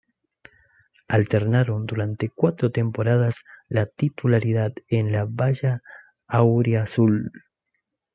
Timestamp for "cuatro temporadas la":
2.29-3.85